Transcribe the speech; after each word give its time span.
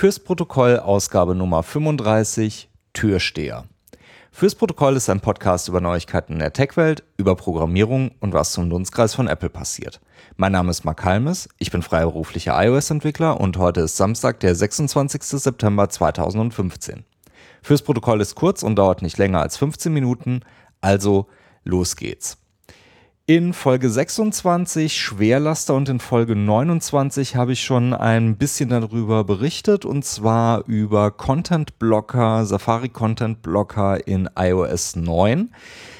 Fürs 0.00 0.18
Protokoll 0.18 0.78
Ausgabe 0.78 1.34
Nummer 1.34 1.62
35 1.62 2.70
Türsteher. 2.94 3.66
Fürs 4.32 4.54
Protokoll 4.54 4.96
ist 4.96 5.10
ein 5.10 5.20
Podcast 5.20 5.68
über 5.68 5.82
Neuigkeiten 5.82 6.32
in 6.32 6.38
der 6.38 6.54
Tech-Welt, 6.54 7.02
über 7.18 7.36
Programmierung 7.36 8.12
und 8.18 8.32
was 8.32 8.52
zum 8.52 8.70
Dunstkreis 8.70 9.14
von 9.14 9.28
Apple 9.28 9.50
passiert. 9.50 10.00
Mein 10.38 10.52
Name 10.52 10.70
ist 10.70 10.86
Mark 10.86 11.04
Halmes, 11.04 11.50
ich 11.58 11.70
bin 11.70 11.82
freiberuflicher 11.82 12.58
iOS-Entwickler 12.58 13.38
und 13.38 13.58
heute 13.58 13.82
ist 13.82 13.98
Samstag, 13.98 14.40
der 14.40 14.54
26. 14.54 15.22
September 15.22 15.90
2015. 15.90 17.04
Fürs 17.60 17.82
Protokoll 17.82 18.22
ist 18.22 18.36
kurz 18.36 18.62
und 18.62 18.76
dauert 18.76 19.02
nicht 19.02 19.18
länger 19.18 19.42
als 19.42 19.58
15 19.58 19.92
Minuten, 19.92 20.40
also 20.80 21.26
los 21.62 21.96
geht's. 21.96 22.38
In 23.30 23.52
Folge 23.52 23.88
26 23.88 25.00
Schwerlaster 25.00 25.74
und 25.74 25.88
in 25.88 26.00
Folge 26.00 26.34
29 26.34 27.36
habe 27.36 27.52
ich 27.52 27.62
schon 27.62 27.94
ein 27.94 28.36
bisschen 28.36 28.70
darüber 28.70 29.22
berichtet 29.22 29.84
und 29.84 30.04
zwar 30.04 30.64
über 30.66 31.12
Content 31.12 31.78
Blocker, 31.78 32.44
Safari 32.44 32.88
Content 32.88 33.40
Blocker 33.40 34.04
in 34.04 34.28
iOS 34.36 34.96
9. 34.96 35.52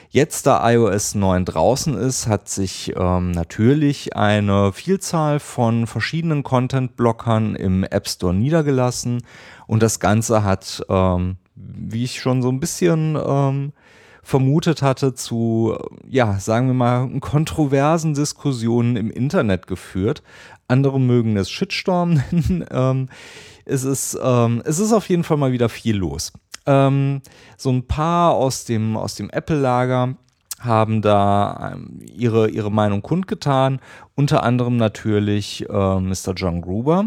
Jetzt, 0.09 0.48
da 0.48 0.69
iOS 0.73 1.15
9 1.15 1.45
draußen 1.45 1.95
ist, 1.97 2.27
hat 2.27 2.48
sich 2.48 2.95
ähm, 2.97 3.30
natürlich 3.30 4.16
eine 4.16 4.73
Vielzahl 4.73 5.38
von 5.38 5.87
verschiedenen 5.87 6.43
Content-Blockern 6.43 7.55
im 7.55 7.85
App 7.85 8.09
Store 8.09 8.35
niedergelassen 8.35 9.23
und 9.69 9.85
das 9.85 10.01
Ganze 10.01 10.43
hat, 10.43 10.85
ähm, 10.88 11.37
wie 11.55 12.02
ich 12.02 12.21
schon 12.21 12.43
so 12.43 12.49
ein 12.49 12.59
bisschen 12.59 13.16
ähm, 13.24 13.73
vermutet 14.23 14.83
hatte, 14.83 15.15
zu, 15.15 15.77
ja, 16.09 16.38
sagen 16.38 16.69
wir 16.69 16.74
mal, 16.74 17.09
kontroversen 17.20 18.15
Diskussionen 18.15 18.96
im 18.96 19.10
Internet 19.10 19.66
geführt. 19.66 20.23
Andere 20.69 21.01
mögen 21.01 21.37
es 21.37 21.51
Shitstorm 21.51 22.15
nennen. 22.30 22.65
ähm, 22.70 23.09
es, 23.65 23.84
ist, 23.84 24.19
ähm, 24.23 24.62
es 24.65 24.79
ist 24.79 24.93
auf 24.93 25.09
jeden 25.09 25.24
Fall 25.24 25.37
mal 25.37 25.52
wieder 25.52 25.69
viel 25.69 25.96
los. 25.96 26.33
Ähm, 26.66 27.23
so 27.57 27.71
ein 27.71 27.87
paar 27.87 28.35
aus 28.35 28.65
dem, 28.65 28.96
aus 28.96 29.15
dem 29.15 29.30
Apple-Lager 29.30 30.15
haben 30.60 31.01
da 31.02 31.73
ähm, 31.74 32.01
ihre, 32.01 32.51
ihre 32.51 32.71
Meinung 32.71 33.02
kundgetan. 33.02 33.80
Unter 34.15 34.43
anderem 34.43 34.76
natürlich 34.76 35.68
äh, 35.68 36.01
Mr. 36.01 36.35
John 36.37 36.60
Gruber. 36.60 37.07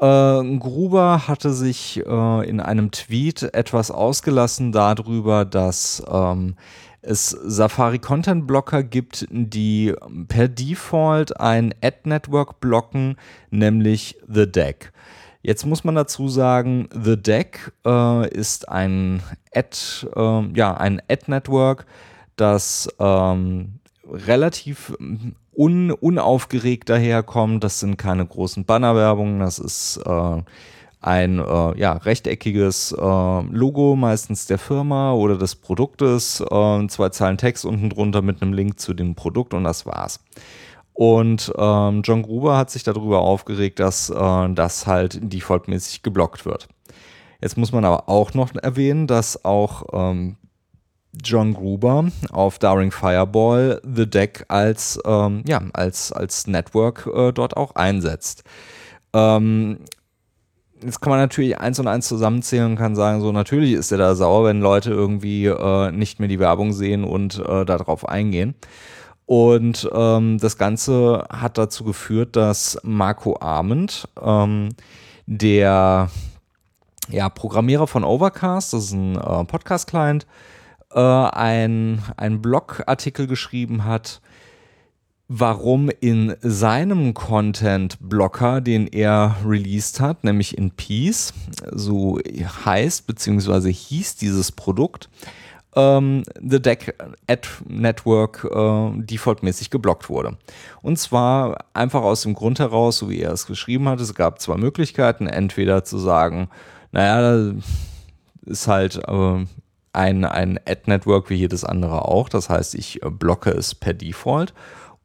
Äh, 0.00 0.58
Gruber 0.58 1.28
hatte 1.28 1.52
sich 1.52 2.02
äh, 2.06 2.48
in 2.48 2.60
einem 2.60 2.90
Tweet 2.90 3.42
etwas 3.54 3.90
ausgelassen 3.90 4.72
darüber, 4.72 5.44
dass 5.44 6.02
ähm, 6.10 6.56
es 7.02 7.28
Safari 7.28 7.98
Content 7.98 8.46
Blocker 8.46 8.82
gibt, 8.82 9.26
die 9.30 9.94
per 10.28 10.48
Default 10.48 11.38
ein 11.38 11.74
Ad-Network 11.82 12.60
blocken, 12.60 13.16
nämlich 13.50 14.16
The 14.26 14.50
Deck. 14.50 14.92
Jetzt 15.42 15.66
muss 15.66 15.84
man 15.84 15.94
dazu 15.94 16.28
sagen, 16.28 16.88
The 16.92 17.16
Deck 17.16 17.72
äh, 17.86 18.28
ist 18.28 18.68
ein 18.68 19.22
Ad, 19.54 19.76
äh, 20.14 20.42
ja, 20.54 20.74
ein 20.76 21.02
Ad-Network, 21.08 21.86
das 22.36 22.88
ähm, 22.98 23.79
relativ 24.10 24.92
un, 25.52 25.90
unaufgeregt 25.92 26.88
daherkommt. 26.88 27.64
Das 27.64 27.80
sind 27.80 27.96
keine 27.96 28.26
großen 28.26 28.64
Bannerwerbungen, 28.64 29.40
das 29.40 29.58
ist 29.58 29.98
äh, 30.04 30.42
ein 31.00 31.38
äh, 31.38 31.78
ja, 31.78 31.92
rechteckiges 31.94 32.92
äh, 32.92 33.00
Logo, 33.00 33.96
meistens 33.96 34.46
der 34.46 34.58
Firma 34.58 35.12
oder 35.12 35.38
des 35.38 35.56
Produktes, 35.56 36.40
äh, 36.40 36.86
zwei 36.88 37.08
Zeilen 37.08 37.38
Text 37.38 37.64
unten 37.64 37.90
drunter 37.90 38.22
mit 38.22 38.42
einem 38.42 38.52
Link 38.52 38.78
zu 38.78 38.92
dem 38.92 39.14
Produkt 39.14 39.54
und 39.54 39.64
das 39.64 39.86
war's. 39.86 40.20
Und 40.92 41.52
ähm, 41.56 42.02
John 42.04 42.22
Gruber 42.22 42.58
hat 42.58 42.70
sich 42.70 42.82
darüber 42.82 43.20
aufgeregt, 43.20 43.80
dass 43.80 44.10
äh, 44.10 44.48
das 44.52 44.86
halt 44.86 45.18
defaultmäßig 45.22 46.02
geblockt 46.02 46.44
wird. 46.44 46.68
Jetzt 47.40 47.56
muss 47.56 47.72
man 47.72 47.86
aber 47.86 48.10
auch 48.10 48.34
noch 48.34 48.54
erwähnen, 48.54 49.06
dass 49.06 49.44
auch 49.44 49.84
ähm, 49.94 50.36
John 51.12 51.54
Gruber 51.54 52.06
auf 52.30 52.58
Daring 52.58 52.90
Fireball 52.90 53.80
The 53.84 54.08
Deck 54.08 54.44
als, 54.48 54.98
ähm, 55.04 55.42
ja, 55.46 55.60
als, 55.72 56.12
als 56.12 56.46
Network 56.46 57.08
äh, 57.12 57.32
dort 57.32 57.56
auch 57.56 57.74
einsetzt. 57.74 58.44
Ähm, 59.12 59.78
jetzt 60.82 61.00
kann 61.00 61.10
man 61.10 61.20
natürlich 61.20 61.58
eins 61.58 61.78
und 61.78 61.88
eins 61.88 62.08
zusammenzählen 62.08 62.70
und 62.70 62.76
kann 62.76 62.94
sagen, 62.94 63.20
so 63.20 63.32
natürlich 63.32 63.72
ist 63.72 63.90
er 63.92 63.98
da 63.98 64.14
sauer, 64.14 64.44
wenn 64.44 64.60
Leute 64.60 64.90
irgendwie 64.90 65.46
äh, 65.46 65.90
nicht 65.90 66.20
mehr 66.20 66.28
die 66.28 66.38
Werbung 66.38 66.72
sehen 66.72 67.04
und 67.04 67.38
äh, 67.38 67.64
darauf 67.64 68.08
eingehen. 68.08 68.54
Und 69.26 69.88
ähm, 69.92 70.38
das 70.38 70.58
Ganze 70.58 71.24
hat 71.30 71.56
dazu 71.56 71.84
geführt, 71.84 72.34
dass 72.34 72.78
Marco 72.82 73.36
Arment, 73.40 74.08
ähm, 74.20 74.70
der 75.26 76.10
ja, 77.08 77.28
Programmierer 77.28 77.86
von 77.86 78.02
Overcast, 78.02 78.72
das 78.72 78.86
ist 78.86 78.92
ein 78.92 79.16
äh, 79.16 79.44
Podcast-Client, 79.44 80.26
äh, 80.92 81.00
ein, 81.00 82.02
ein 82.16 82.42
Blogartikel 82.42 83.26
geschrieben 83.26 83.84
hat, 83.84 84.20
warum 85.28 85.90
in 86.00 86.34
seinem 86.40 87.14
Content-Blocker, 87.14 88.60
den 88.60 88.88
er 88.88 89.36
released 89.46 90.00
hat, 90.00 90.24
nämlich 90.24 90.58
in 90.58 90.72
Peace, 90.72 91.32
so 91.70 92.18
heißt 92.64 93.06
bzw. 93.06 93.72
hieß 93.72 94.16
dieses 94.16 94.50
Produkt, 94.50 95.08
ähm, 95.76 96.24
The 96.42 96.60
Deck 96.60 96.96
Ad 97.28 97.48
Network 97.68 98.44
äh, 98.44 98.90
defaultmäßig 99.04 99.70
geblockt 99.70 100.08
wurde. 100.08 100.36
Und 100.82 100.98
zwar 100.98 101.64
einfach 101.74 102.02
aus 102.02 102.22
dem 102.22 102.34
Grund 102.34 102.58
heraus, 102.58 102.98
so 102.98 103.08
wie 103.08 103.20
er 103.20 103.32
es 103.32 103.46
geschrieben 103.46 103.88
hat, 103.88 104.00
es 104.00 104.14
gab 104.16 104.40
zwei 104.40 104.56
Möglichkeiten, 104.56 105.28
entweder 105.28 105.84
zu 105.84 105.98
sagen, 105.98 106.48
naja, 106.90 107.52
ist 108.46 108.66
halt 108.66 108.96
äh, 109.06 109.44
ein, 109.92 110.24
ein 110.24 110.58
Ad-Network 110.66 111.30
wie 111.30 111.34
jedes 111.34 111.64
andere 111.64 112.06
auch. 112.06 112.28
Das 112.28 112.48
heißt, 112.48 112.74
ich 112.74 113.02
äh, 113.02 113.10
blocke 113.10 113.50
es 113.50 113.74
per 113.74 113.94
Default. 113.94 114.54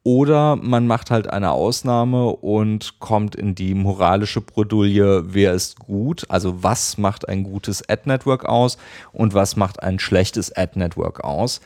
Oder 0.04 0.56
man 0.56 0.86
macht 0.86 1.10
halt 1.10 1.28
eine 1.28 1.50
Ausnahme 1.50 2.28
und 2.28 3.00
kommt 3.00 3.34
in 3.36 3.56
die 3.56 3.74
moralische 3.74 4.40
Bredouille, 4.40 5.34
wer 5.34 5.54
ist 5.54 5.80
gut, 5.80 6.26
also 6.30 6.62
was 6.62 7.00
macht 7.00 7.28
ein 7.28 7.42
gutes 7.42 7.90
Ad-Network 7.90 8.46
aus 8.46 8.78
und 9.14 9.34
was 9.34 9.56
macht 9.56 9.82
ein 9.82 9.98
schlechtes 9.98 10.56
Ad-Network 10.56 11.24
aus. 11.24 11.60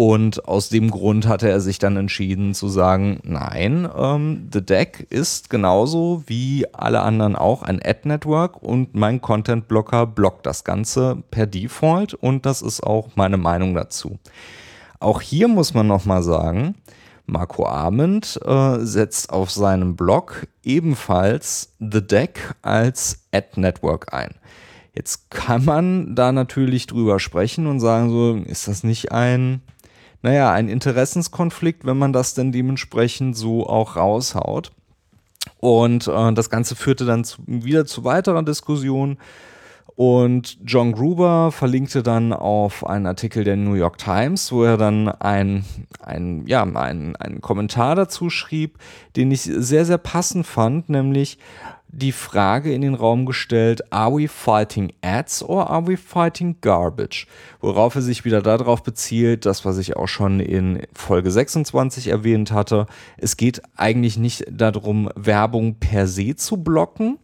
Und 0.00 0.48
aus 0.48 0.70
dem 0.70 0.90
Grund 0.90 1.28
hatte 1.28 1.50
er 1.50 1.60
sich 1.60 1.78
dann 1.78 1.98
entschieden 1.98 2.54
zu 2.54 2.68
sagen, 2.68 3.20
nein, 3.22 3.86
ähm, 3.94 4.48
The 4.50 4.64
Deck 4.64 5.06
ist 5.10 5.50
genauso 5.50 6.22
wie 6.26 6.64
alle 6.72 7.02
anderen 7.02 7.36
auch 7.36 7.62
ein 7.62 7.82
Ad-Network 7.84 8.62
und 8.62 8.94
mein 8.94 9.20
Content-Blocker 9.20 10.06
blockt 10.06 10.46
das 10.46 10.64
Ganze 10.64 11.22
per 11.30 11.46
Default 11.46 12.14
und 12.14 12.46
das 12.46 12.62
ist 12.62 12.82
auch 12.82 13.10
meine 13.14 13.36
Meinung 13.36 13.74
dazu. 13.74 14.18
Auch 15.00 15.20
hier 15.20 15.48
muss 15.48 15.74
man 15.74 15.86
nochmal 15.86 16.22
sagen, 16.22 16.76
Marco 17.26 17.66
Arment 17.66 18.40
äh, 18.42 18.78
setzt 18.78 19.28
auf 19.28 19.50
seinem 19.50 19.96
Blog 19.96 20.46
ebenfalls 20.62 21.74
The 21.78 22.00
Deck 22.00 22.54
als 22.62 23.26
Ad-Network 23.32 24.14
ein. 24.14 24.30
Jetzt 24.94 25.30
kann 25.30 25.66
man 25.66 26.14
da 26.14 26.32
natürlich 26.32 26.86
drüber 26.86 27.20
sprechen 27.20 27.66
und 27.66 27.80
sagen 27.80 28.08
so, 28.08 28.36
ist 28.50 28.66
das 28.66 28.82
nicht 28.82 29.12
ein 29.12 29.60
naja, 30.22 30.52
ein 30.52 30.68
Interessenskonflikt, 30.68 31.84
wenn 31.86 31.98
man 31.98 32.12
das 32.12 32.34
denn 32.34 32.52
dementsprechend 32.52 33.36
so 33.36 33.66
auch 33.66 33.96
raushaut. 33.96 34.72
Und 35.58 36.08
äh, 36.08 36.32
das 36.32 36.50
Ganze 36.50 36.76
führte 36.76 37.04
dann 37.06 37.24
zu, 37.24 37.42
wieder 37.46 37.86
zu 37.86 38.04
weiterer 38.04 38.42
Diskussion. 38.42 39.18
Und 39.96 40.58
John 40.64 40.92
Gruber 40.92 41.52
verlinkte 41.52 42.02
dann 42.02 42.32
auf 42.32 42.86
einen 42.86 43.06
Artikel 43.06 43.44
der 43.44 43.56
New 43.56 43.74
York 43.74 43.98
Times, 43.98 44.50
wo 44.50 44.64
er 44.64 44.78
dann 44.78 45.08
ein, 45.08 45.64
ein, 46.00 46.46
ja, 46.46 46.62
ein, 46.62 47.16
einen 47.16 47.40
Kommentar 47.42 47.96
dazu 47.96 48.30
schrieb, 48.30 48.78
den 49.16 49.30
ich 49.30 49.42
sehr, 49.42 49.84
sehr 49.84 49.98
passend 49.98 50.46
fand, 50.46 50.88
nämlich 50.88 51.38
die 51.92 52.12
Frage 52.12 52.72
in 52.72 52.82
den 52.82 52.94
Raum 52.94 53.26
gestellt, 53.26 53.92
are 53.92 54.14
we 54.16 54.28
fighting 54.28 54.92
ads 55.02 55.42
or 55.42 55.68
are 55.68 55.86
we 55.86 55.96
fighting 55.96 56.56
garbage? 56.60 57.26
Worauf 57.60 57.96
er 57.96 58.02
sich 58.02 58.24
wieder 58.24 58.42
darauf 58.42 58.82
bezieht, 58.82 59.44
das, 59.44 59.64
was 59.64 59.78
ich 59.78 59.96
auch 59.96 60.06
schon 60.06 60.40
in 60.40 60.82
Folge 60.94 61.30
26 61.30 62.08
erwähnt 62.08 62.52
hatte. 62.52 62.86
Es 63.16 63.36
geht 63.36 63.62
eigentlich 63.76 64.18
nicht 64.18 64.44
darum, 64.50 65.10
Werbung 65.16 65.76
per 65.80 66.06
se 66.06 66.36
zu 66.36 66.58
blocken, 66.58 67.18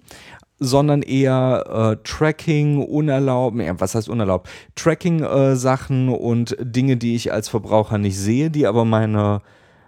sondern 0.59 1.03
eher 1.03 1.97
äh, 2.01 2.03
Tracking, 2.03 2.83
unerlaubt, 2.83 3.59
ja, 3.59 3.79
was 3.79 3.95
heißt 3.95 4.09
unerlaubt? 4.09 4.49
Tracking-Sachen 4.75 6.09
äh, 6.09 6.17
und 6.17 6.57
Dinge, 6.61 6.97
die 6.97 7.15
ich 7.15 7.33
als 7.33 7.49
Verbraucher 7.49 7.99
nicht 7.99 8.19
sehe, 8.19 8.51
die 8.51 8.67
aber 8.67 8.85
meine 8.85 9.43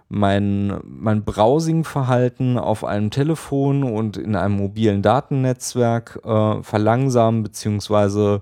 mein, 0.08 0.78
mein 0.84 1.22
Browsing-Verhalten 1.24 2.58
auf 2.58 2.84
einem 2.84 3.10
Telefon 3.10 3.82
und 3.82 4.16
in 4.16 4.36
einem 4.36 4.56
mobilen 4.56 5.02
Datennetzwerk 5.02 6.20
äh, 6.24 6.62
verlangsamen 6.62 7.42
bzw. 7.42 8.40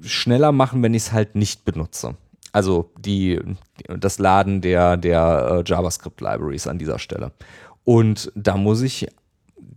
schneller 0.00 0.52
machen, 0.52 0.82
wenn 0.82 0.94
ich 0.94 1.04
es 1.04 1.12
halt 1.12 1.36
nicht 1.36 1.64
benutze. 1.64 2.16
Also 2.52 2.90
die, 2.98 3.40
das 3.88 4.18
Laden 4.18 4.60
der, 4.60 4.96
der 4.96 5.64
äh, 5.66 5.68
JavaScript-Libraries 5.68 6.66
an 6.66 6.78
dieser 6.78 6.98
Stelle. 6.98 7.32
Und 7.84 8.32
da 8.34 8.56
muss 8.56 8.82
ich 8.82 9.08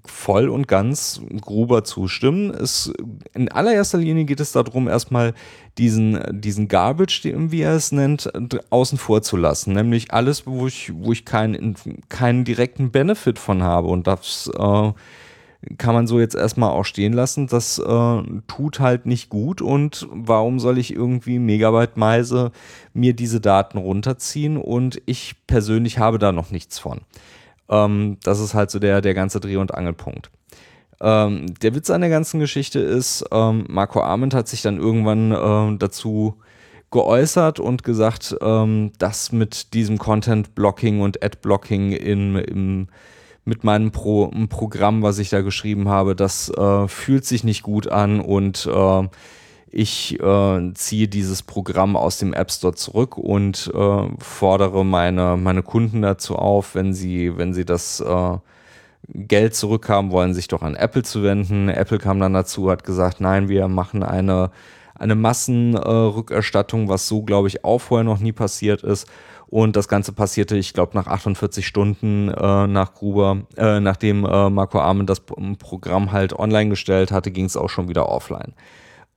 voll 0.09 0.50
und 0.50 0.68
ganz 0.68 1.21
Gruber 1.42 1.83
zustimmen. 1.83 2.51
Es, 2.51 2.92
in 3.33 3.50
allererster 3.50 3.98
Linie 3.98 4.25
geht 4.25 4.39
es 4.39 4.51
darum, 4.51 4.88
erstmal 4.88 5.33
diesen, 5.77 6.19
diesen 6.42 6.68
Garbage, 6.68 7.24
wie 7.24 7.62
er 7.62 7.75
es 7.75 7.92
nennt, 7.92 8.31
außen 8.69 8.98
vor 8.98 9.21
zu 9.21 9.38
lassen. 9.38 9.74
Nämlich 9.74 10.13
alles, 10.13 10.48
wo 10.48 10.68
ich, 10.68 10.92
wo 10.95 11.12
ich 11.12 11.25
keinen, 11.25 11.75
keinen 12.09 12.44
direkten 12.44 12.92
Benefit 12.92 13.39
von 13.39 13.63
habe. 13.63 13.88
Und 13.88 14.07
das 14.07 14.50
äh, 14.57 14.92
kann 15.77 15.95
man 15.95 16.07
so 16.07 16.19
jetzt 16.19 16.36
erstmal 16.36 16.71
auch 16.71 16.86
stehen 16.86 17.13
lassen. 17.13 17.48
Das 17.48 17.80
äh, 17.80 18.21
tut 18.48 18.80
halt 18.80 19.06
nicht 19.06 19.30
gut. 19.30 19.62
Und 19.62 20.07
warum 20.12 20.59
soll 20.59 20.77
ich 20.77 20.94
irgendwie 20.94 21.39
megabyteweise 21.39 22.51
mir 22.94 23.13
diese 23.13 23.42
Daten 23.42 23.77
runterziehen? 23.77 24.57
Und 24.57 25.01
ich 25.06 25.36
persönlich 25.48 26.00
habe 26.00 26.19
da 26.19 26.31
noch 26.31 26.51
nichts 26.51 26.80
von. 26.80 27.01
Ähm, 27.69 28.17
das 28.23 28.39
ist 28.39 28.53
halt 28.53 28.71
so 28.71 28.79
der, 28.79 29.01
der 29.01 29.13
ganze 29.13 29.39
Dreh- 29.39 29.57
und 29.57 29.73
Angelpunkt. 29.73 30.29
Ähm, 30.99 31.53
der 31.61 31.75
Witz 31.75 31.89
an 31.89 32.01
der 32.01 32.09
ganzen 32.09 32.39
Geschichte 32.39 32.79
ist, 32.79 33.23
ähm, 33.31 33.65
Marco 33.69 34.01
Arment 34.01 34.33
hat 34.33 34.47
sich 34.47 34.61
dann 34.61 34.77
irgendwann 34.77 35.31
äh, 35.31 35.77
dazu 35.77 36.37
geäußert 36.89 37.59
und 37.59 37.83
gesagt, 37.83 38.35
ähm, 38.41 38.91
dass 38.97 39.31
mit 39.31 39.73
diesem 39.73 39.97
Content-Blocking 39.97 41.01
und 41.01 41.23
Ad-Blocking 41.23 41.91
im, 41.91 42.87
mit 43.43 43.63
meinem 43.63 43.91
Pro, 43.91 44.31
Programm, 44.49 45.03
was 45.03 45.19
ich 45.19 45.29
da 45.29 45.41
geschrieben 45.41 45.89
habe, 45.89 46.15
das 46.15 46.49
äh, 46.49 46.87
fühlt 46.87 47.25
sich 47.25 47.43
nicht 47.43 47.61
gut 47.61 47.87
an 47.87 48.19
und 48.19 48.65
äh, 48.65 49.07
ich 49.69 50.19
äh, 50.19 50.73
ziehe 50.73 51.07
dieses 51.07 51.43
Programm 51.43 51.95
aus 51.95 52.17
dem 52.17 52.33
App 52.33 52.51
Store 52.51 52.73
zurück 52.73 53.17
und 53.17 53.71
äh, 53.73 54.07
fordere 54.19 54.85
meine, 54.85 55.37
meine 55.37 55.63
Kunden 55.63 56.01
dazu 56.01 56.35
auf, 56.35 56.75
wenn 56.75 56.93
sie, 56.93 57.37
wenn 57.37 57.53
sie 57.53 57.65
das 57.65 57.99
äh, 57.99 58.37
Geld 59.09 59.55
zurückhaben 59.55 60.11
wollen, 60.11 60.33
sich 60.33 60.47
doch 60.47 60.61
an 60.61 60.75
Apple 60.75 61.03
zu 61.03 61.23
wenden. 61.23 61.69
Apple 61.69 61.97
kam 61.97 62.19
dann 62.19 62.33
dazu, 62.33 62.69
hat 62.69 62.83
gesagt, 62.83 63.21
nein, 63.21 63.49
wir 63.49 63.67
machen 63.67 64.03
eine, 64.03 64.51
eine 64.95 65.15
Massenrückerstattung, 65.15 66.89
was 66.89 67.07
so, 67.07 67.23
glaube 67.23 67.47
ich, 67.47 67.63
auch 67.63 67.79
vorher 67.79 68.03
noch 68.03 68.19
nie 68.19 68.33
passiert 68.33 68.83
ist. 68.83 69.07
Und 69.49 69.77
das 69.77 69.87
Ganze 69.87 70.11
passierte, 70.11 70.57
ich 70.57 70.73
glaube, 70.73 70.91
nach 70.95 71.07
48 71.07 71.65
Stunden 71.65 72.29
äh, 72.29 72.67
nach 72.67 72.93
Gruber, 72.93 73.43
äh, 73.55 73.79
nachdem 73.79 74.25
äh, 74.25 74.49
Marco 74.49 74.79
Armen 74.79 75.05
das 75.05 75.21
Programm 75.21 76.11
halt 76.11 76.33
online 76.33 76.69
gestellt 76.69 77.11
hatte, 77.11 77.31
ging 77.31 77.45
es 77.45 77.55
auch 77.55 77.69
schon 77.69 77.87
wieder 77.87 78.09
offline. 78.09 78.53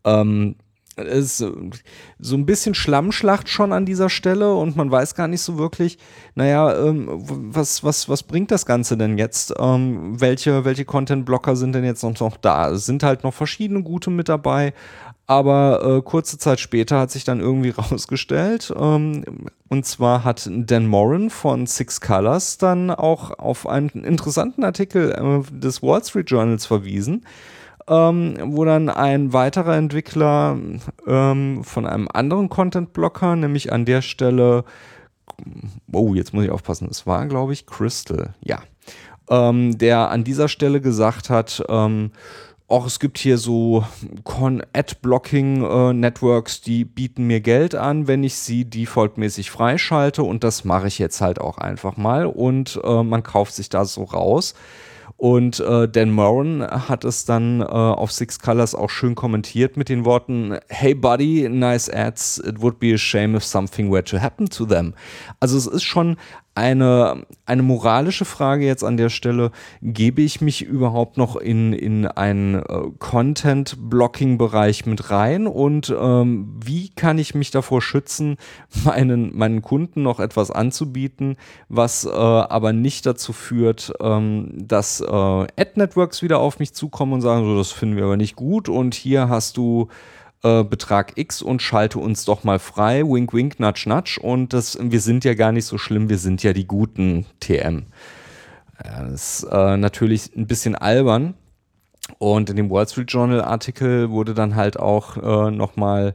Ähm, 0.05 0.57
ist 1.01 1.39
so 1.39 2.37
ein 2.37 2.47
bisschen 2.47 2.75
Schlammschlacht 2.75 3.49
schon 3.49 3.73
an 3.73 3.87
dieser 3.87 4.11
Stelle 4.11 4.55
und 4.55 4.77
man 4.77 4.91
weiß 4.91 5.15
gar 5.15 5.29
nicht 5.29 5.41
so 5.41 5.59
wirklich, 5.59 5.99
naja, 6.35 6.87
ähm, 6.87 7.09
was, 7.11 7.85
was, 7.85 8.09
was 8.09 8.23
bringt 8.23 8.51
das 8.51 8.67
Ganze 8.67 8.97
denn 8.97 9.19
jetzt? 9.19 9.55
Ähm, 9.59 10.21
welche 10.21 10.65
welche 10.65 10.85
Content-Blocker 10.85 11.57
sind 11.57 11.75
denn 11.75 11.85
jetzt 11.85 12.03
noch, 12.03 12.37
da? 12.37 12.71
Es 12.71 12.87
sind 12.87 13.03
halt 13.03 13.25
noch 13.25 13.35
verschiedene 13.35 13.83
gute 13.83 14.11
mit 14.11 14.29
dabei, 14.29 14.73
aber 15.27 15.99
äh, 15.99 16.03
kurze 16.03 16.39
Zeit 16.39 16.61
später 16.61 16.99
hat 16.99 17.11
sich 17.11 17.25
dann 17.25 17.41
irgendwie 17.41 17.71
rausgestellt, 17.79 18.73
ähm, 18.77 19.25
und 19.69 19.87
zwar 19.87 20.25
hat 20.25 20.51
Dan 20.51 20.87
Moran 20.87 21.31
von 21.31 21.67
Six 21.67 22.01
Colors 22.01 22.59
dann 22.59 22.91
auch 22.91 23.39
auf 23.39 23.67
einen 23.67 23.91
interessanten 23.91 24.65
Artikel 24.65 25.13
äh, 25.13 25.59
des 25.59 25.83
Wall 25.83 26.03
Street 26.05 26.31
Journals 26.31 26.67
verwiesen, 26.67 27.25
ähm, 27.91 28.37
wo 28.41 28.65
dann 28.65 28.89
ein 28.89 29.33
weiterer 29.33 29.77
Entwickler 29.77 30.57
ähm, 31.07 31.65
von 31.65 31.87
einem 31.87 32.09
anderen 32.13 32.49
Content-Blocker, 32.49 33.35
nämlich 33.35 33.73
an 33.73 33.85
der 33.85 34.01
Stelle, 34.01 34.65
oh, 35.93 36.15
jetzt 36.15 36.33
muss 36.33 36.45
ich 36.45 36.51
aufpassen, 36.51 36.87
es 36.89 37.05
war, 37.07 37.27
glaube 37.27 37.53
ich, 37.53 37.67
Crystal, 37.67 38.33
ja, 38.41 38.61
ähm, 39.29 39.77
der 39.77 40.11
an 40.11 40.23
dieser 40.23 40.47
Stelle 40.47 40.81
gesagt 40.81 41.31
hat, 41.31 41.65
ähm, 41.69 42.13
auch 42.69 42.87
es 42.87 43.01
gibt 43.01 43.19
hier 43.19 43.37
so 43.37 43.85
Ad-Blocking-Networks, 44.73 46.59
äh, 46.59 46.63
die 46.65 46.85
bieten 46.85 47.27
mir 47.27 47.41
Geld 47.41 47.75
an, 47.75 48.07
wenn 48.07 48.23
ich 48.23 48.37
sie 48.37 48.65
defaultmäßig 48.65 49.51
freischalte 49.51 50.23
und 50.23 50.45
das 50.45 50.65
mache 50.65 50.87
ich 50.87 51.01
jetzt 51.01 51.21
halt 51.21 51.41
auch 51.41 51.59
einfach 51.59 51.97
mal 51.97 52.27
und 52.27 52.81
äh, 52.85 53.03
man 53.03 53.25
kauft 53.25 53.55
sich 53.55 53.69
da 53.69 53.85
so 53.85 54.05
raus. 54.05 54.55
Und 55.21 55.61
äh, 55.61 55.87
Dan 55.87 56.13
Moran 56.13 56.63
hat 56.63 57.05
es 57.05 57.27
dann 57.27 57.61
äh, 57.61 57.65
auf 57.65 58.11
Six 58.11 58.39
Colors 58.39 58.75
auch 58.75 58.89
schön 58.89 59.15
kommentiert 59.15 59.77
mit 59.77 59.91
den 59.91 60.07
Worten: 60.07 60.57
Hey 60.69 60.95
Buddy, 60.95 61.47
nice 61.51 61.91
ads. 61.91 62.39
It 62.39 62.63
would 62.63 62.79
be 62.79 62.95
a 62.95 62.97
shame 62.97 63.37
if 63.37 63.45
something 63.45 63.93
were 63.93 64.03
to 64.03 64.19
happen 64.19 64.49
to 64.49 64.65
them. 64.65 64.95
Also 65.39 65.59
es 65.59 65.67
ist 65.67 65.83
schon 65.83 66.17
eine, 66.55 67.27
eine 67.47 67.63
moralische 67.63 68.25
Frage 68.25 68.67
jetzt 68.67 68.83
an 68.85 68.97
der 68.97 69.09
Stelle. 69.09 69.51
Gebe 69.83 70.23
ich 70.23 70.41
mich 70.41 70.63
überhaupt 70.63 71.17
noch 71.17 71.37
in, 71.37 71.73
in 71.73 72.07
einen 72.07 72.57
äh, 72.57 72.91
Content-Blocking-Bereich 72.99 74.85
mit 74.87 75.11
rein? 75.11 75.47
Und 75.47 75.95
ähm, 75.99 76.59
wie 76.63 76.89
kann 76.91 77.19
ich 77.19 77.35
mich 77.35 77.51
davor 77.51 77.81
schützen, 77.81 78.37
meinen, 78.85 79.37
meinen 79.37 79.63
Kunden 79.63 80.03
noch 80.03 80.21
etwas 80.21 80.51
anzubieten, 80.51 81.37
was 81.69 82.05
äh, 82.05 82.11
aber 82.11 82.73
nicht 82.73 83.07
dazu 83.07 83.33
führt, 83.33 83.93
ähm, 84.01 84.51
dass 84.57 85.01
äh, 85.01 85.07
Ad-Networks 85.07 86.23
wieder 86.23 86.41
auf 86.41 86.59
mich 86.59 86.75
zukommen 86.75 87.13
und 87.13 87.21
sagen, 87.21 87.45
so, 87.45 87.57
das 87.57 87.71
finden 87.73 87.97
wir 87.97 88.05
aber 88.05 88.17
nicht 88.17 88.37
gut 88.37 88.69
und 88.69 88.95
hier 88.95 89.29
hast 89.29 89.57
du 89.57 89.89
äh, 90.43 90.65
Betrag 90.65 91.13
X 91.17 91.43
und 91.43 91.63
schalte 91.63 91.99
uns 91.99 92.25
doch 92.25 92.45
mal 92.45 92.59
frei. 92.59 93.03
Wink, 93.03 93.33
wink, 93.33 93.61
natsch, 93.61 93.87
natsch. 93.87 94.19
Und 94.19 94.53
das, 94.53 94.79
wir 94.81 95.01
sind 95.01 95.25
ja 95.25 95.35
gar 95.35 95.53
nicht 95.53 95.67
so 95.67 95.79
schlimm, 95.79 96.09
wir 96.09 96.19
sind 96.19 96.43
ja 96.43 96.53
die 96.53 96.67
guten 96.67 97.27
TM. 97.41 97.87
Das 98.83 99.43
ist 99.43 99.49
äh, 99.51 99.77
natürlich 99.77 100.35
ein 100.35 100.47
bisschen 100.47 100.75
albern. 100.75 101.35
Und 102.19 102.51
in 102.51 102.57
dem 102.57 102.71
Wall 102.71 102.89
Street 102.89 103.13
Journal 103.13 103.43
Artikel 103.43 104.11
wurde 104.11 104.35
dann 104.35 104.57
halt 104.57 104.79
auch 104.79 105.17
äh, 105.17 105.51
nochmal 105.51 106.15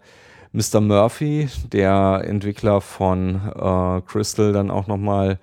Mr. 0.51 0.81
Murphy, 0.81 1.49
der 1.71 2.23
Entwickler 2.25 2.81
von 2.81 3.35
äh, 3.35 4.01
Crystal, 4.01 4.53
dann 4.53 4.71
auch 4.71 4.87
nochmal 4.87 5.39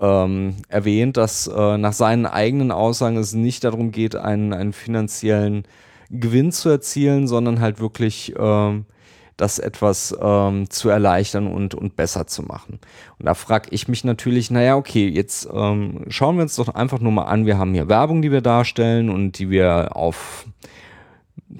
ähm, 0.00 0.56
erwähnt, 0.68 1.16
dass 1.16 1.46
äh, 1.46 1.78
nach 1.78 1.92
seinen 1.92 2.26
eigenen 2.26 2.72
Aussagen 2.72 3.16
es 3.16 3.32
nicht 3.32 3.64
darum 3.64 3.92
geht, 3.92 4.16
einen, 4.16 4.52
einen 4.52 4.72
finanziellen 4.72 5.64
Gewinn 6.10 6.52
zu 6.52 6.68
erzielen, 6.68 7.26
sondern 7.28 7.60
halt 7.60 7.80
wirklich 7.80 8.34
ähm, 8.38 8.84
das 9.36 9.58
etwas 9.58 10.14
ähm, 10.20 10.68
zu 10.68 10.90
erleichtern 10.90 11.46
und, 11.46 11.74
und 11.74 11.96
besser 11.96 12.26
zu 12.26 12.42
machen. 12.42 12.78
Und 13.18 13.26
da 13.26 13.34
frage 13.34 13.68
ich 13.70 13.88
mich 13.88 14.04
natürlich, 14.04 14.50
naja, 14.50 14.76
okay, 14.76 15.08
jetzt 15.08 15.48
ähm, 15.52 16.04
schauen 16.08 16.36
wir 16.36 16.42
uns 16.42 16.56
doch 16.56 16.68
einfach 16.68 17.00
nur 17.00 17.12
mal 17.12 17.24
an, 17.24 17.46
wir 17.46 17.56
haben 17.56 17.72
hier 17.72 17.88
Werbung, 17.88 18.22
die 18.22 18.32
wir 18.32 18.42
darstellen 18.42 19.08
und 19.08 19.38
die 19.38 19.48
wir 19.48 19.96
auf 19.96 20.46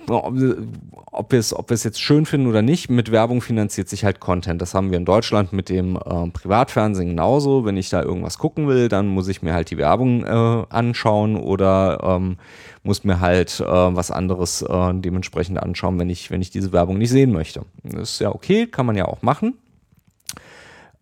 ob 0.08 1.32
wir 1.32 1.38
es 1.38 1.54
ob 1.54 1.70
wir 1.70 1.74
es 1.74 1.84
jetzt 1.84 2.00
schön 2.00 2.26
finden 2.26 2.46
oder 2.46 2.62
nicht, 2.62 2.90
mit 2.90 3.10
Werbung 3.10 3.40
finanziert 3.40 3.88
sich 3.88 4.04
halt 4.04 4.20
Content. 4.20 4.60
Das 4.62 4.74
haben 4.74 4.90
wir 4.90 4.98
in 4.98 5.04
Deutschland 5.04 5.52
mit 5.52 5.68
dem 5.68 5.96
äh, 5.96 6.30
Privatfernsehen 6.30 7.10
genauso. 7.10 7.64
Wenn 7.64 7.76
ich 7.76 7.90
da 7.90 8.02
irgendwas 8.02 8.38
gucken 8.38 8.68
will, 8.68 8.88
dann 8.88 9.08
muss 9.08 9.28
ich 9.28 9.42
mir 9.42 9.52
halt 9.52 9.70
die 9.70 9.78
Werbung 9.78 10.24
äh, 10.24 10.64
anschauen 10.68 11.36
oder 11.36 12.00
ähm, 12.02 12.36
muss 12.82 13.04
mir 13.04 13.20
halt 13.20 13.60
äh, 13.60 13.64
was 13.64 14.10
anderes 14.10 14.62
äh, 14.62 14.94
dementsprechend 14.94 15.60
anschauen, 15.60 15.98
wenn 15.98 16.10
ich, 16.10 16.30
wenn 16.30 16.40
ich 16.40 16.50
diese 16.50 16.72
Werbung 16.72 16.98
nicht 16.98 17.10
sehen 17.10 17.32
möchte. 17.32 17.62
Das 17.82 18.12
ist 18.12 18.20
ja 18.20 18.34
okay, 18.34 18.66
kann 18.66 18.86
man 18.86 18.96
ja 18.96 19.06
auch 19.06 19.22
machen. 19.22 19.54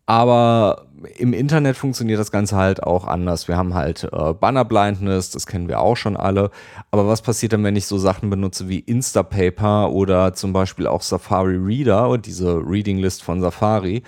Aber 0.09 0.87
im 1.19 1.35
Internet 1.35 1.77
funktioniert 1.77 2.19
das 2.19 2.33
Ganze 2.33 2.57
halt 2.57 2.83
auch 2.83 3.07
anders. 3.07 3.47
Wir 3.47 3.59
haben 3.59 3.75
halt 3.75 4.09
äh, 4.11 4.33
Banner 4.33 4.65
Blindness, 4.65 5.29
das 5.29 5.47
kennen 5.47 5.69
wir 5.69 5.81
auch 5.81 5.99
schon 5.99 6.17
alle. 6.17 6.51
Aber 6.91 7.07
was 7.07 7.21
passiert 7.21 7.53
dann, 7.53 7.63
wenn 7.63 7.77
ich 7.77 7.85
so 7.85 7.99
Sachen 7.99 8.31
benutze 8.31 8.71
wie 8.71 8.79
Instapaper 8.79 9.91
oder 9.91 10.33
zum 10.33 10.55
Beispiel 10.55 10.87
auch 10.87 11.03
Safari 11.03 11.57
Reader 11.57 12.09
und 12.09 12.25
diese 12.25 12.57
Reading 12.57 12.97
List 12.97 13.23
von 13.23 13.43
Safari, 13.43 14.03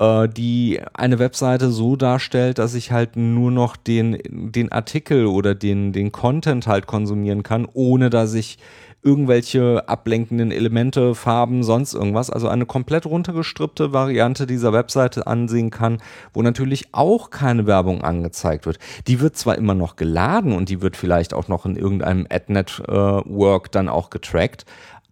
äh, 0.00 0.28
die 0.28 0.80
eine 0.94 1.18
Webseite 1.18 1.70
so 1.70 1.94
darstellt, 1.94 2.58
dass 2.58 2.74
ich 2.74 2.90
halt 2.90 3.16
nur 3.16 3.50
noch 3.50 3.76
den, 3.76 4.18
den 4.28 4.72
Artikel 4.72 5.26
oder 5.26 5.54
den, 5.54 5.92
den 5.92 6.10
Content 6.10 6.66
halt 6.66 6.86
konsumieren 6.86 7.42
kann, 7.42 7.68
ohne 7.72 8.10
dass 8.10 8.34
ich 8.34 8.58
irgendwelche 9.02 9.88
ablenkenden 9.88 10.50
Elemente, 10.50 11.14
Farben, 11.14 11.62
sonst 11.62 11.94
irgendwas. 11.94 12.30
Also 12.30 12.48
eine 12.48 12.66
komplett 12.66 13.06
runtergestrippte 13.06 13.92
Variante 13.92 14.46
dieser 14.46 14.72
Webseite 14.72 15.26
ansehen 15.26 15.70
kann, 15.70 15.98
wo 16.34 16.42
natürlich 16.42 16.88
auch 16.92 17.30
keine 17.30 17.66
Werbung 17.66 18.02
angezeigt 18.02 18.66
wird. 18.66 18.78
Die 19.06 19.20
wird 19.20 19.36
zwar 19.36 19.56
immer 19.56 19.74
noch 19.74 19.96
geladen 19.96 20.52
und 20.52 20.68
die 20.68 20.82
wird 20.82 20.96
vielleicht 20.96 21.32
auch 21.32 21.48
noch 21.48 21.64
in 21.64 21.76
irgendeinem 21.76 22.26
AdNetwork 22.30 23.66
äh, 23.66 23.70
dann 23.70 23.88
auch 23.88 24.10
getrackt, 24.10 24.66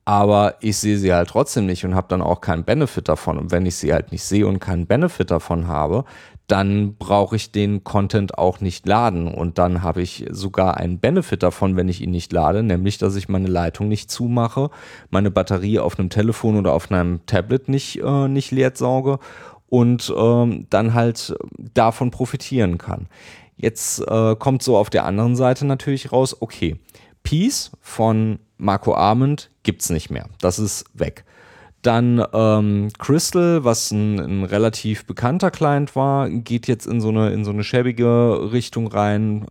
aber 0.08 0.54
ich 0.60 0.78
sehe 0.78 0.96
sie 0.96 1.12
halt 1.12 1.28
trotzdem 1.28 1.66
nicht 1.66 1.84
und 1.84 1.94
habe 1.94 2.06
dann 2.08 2.22
auch 2.22 2.40
keinen 2.40 2.64
Benefit 2.64 3.10
davon. 3.10 3.36
Und 3.36 3.50
wenn 3.50 3.66
ich 3.66 3.76
sie 3.76 3.92
halt 3.92 4.10
nicht 4.10 4.24
sehe 4.24 4.46
und 4.46 4.58
keinen 4.58 4.86
Benefit 4.86 5.30
davon 5.30 5.68
habe, 5.68 6.06
dann 6.46 6.96
brauche 6.96 7.36
ich 7.36 7.52
den 7.52 7.84
Content 7.84 8.38
auch 8.38 8.62
nicht 8.62 8.86
laden. 8.86 9.28
Und 9.28 9.58
dann 9.58 9.82
habe 9.82 10.00
ich 10.00 10.24
sogar 10.30 10.78
einen 10.78 10.98
Benefit 10.98 11.42
davon, 11.42 11.76
wenn 11.76 11.90
ich 11.90 12.00
ihn 12.00 12.10
nicht 12.10 12.32
lade, 12.32 12.62
nämlich, 12.62 12.96
dass 12.96 13.16
ich 13.16 13.28
meine 13.28 13.48
Leitung 13.48 13.88
nicht 13.88 14.10
zumache, 14.10 14.70
meine 15.10 15.30
Batterie 15.30 15.78
auf 15.78 15.98
einem 15.98 16.08
Telefon 16.08 16.56
oder 16.56 16.72
auf 16.72 16.90
einem 16.90 17.26
Tablet 17.26 17.68
nicht, 17.68 18.00
äh, 18.02 18.28
nicht 18.28 18.50
leert 18.50 18.78
sauge 18.78 19.18
und 19.68 20.10
ähm, 20.16 20.68
dann 20.70 20.94
halt 20.94 21.36
davon 21.74 22.10
profitieren 22.10 22.78
kann. 22.78 23.08
Jetzt 23.58 24.00
äh, 24.08 24.36
kommt 24.36 24.62
so 24.62 24.78
auf 24.78 24.88
der 24.88 25.04
anderen 25.04 25.36
Seite 25.36 25.66
natürlich 25.66 26.12
raus, 26.12 26.34
okay, 26.40 26.78
Peace 27.22 27.70
von 27.80 28.38
Marco 28.56 28.94
Arment 28.94 29.50
gibt 29.62 29.82
es 29.82 29.90
nicht 29.90 30.10
mehr. 30.10 30.26
Das 30.40 30.58
ist 30.58 30.84
weg. 30.94 31.24
Dann 31.82 32.24
ähm, 32.32 32.88
Crystal, 32.98 33.62
was 33.62 33.92
ein, 33.92 34.18
ein, 34.18 34.44
relativ 34.44 35.06
bekannter 35.06 35.52
Client 35.52 35.94
war, 35.94 36.28
geht 36.28 36.66
jetzt 36.66 36.86
in 36.86 37.00
so, 37.00 37.10
eine, 37.10 37.30
in 37.30 37.44
so 37.44 37.52
eine 37.52 37.62
schäbige 37.62 38.50
Richtung 38.52 38.88
rein, 38.88 39.46